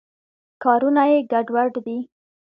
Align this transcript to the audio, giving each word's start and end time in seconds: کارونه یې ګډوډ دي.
کارونه 0.63 1.03
یې 1.11 1.17
ګډوډ 1.31 1.73
دي. 1.85 1.97